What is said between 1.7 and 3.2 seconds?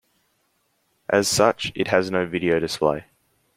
it has no video display.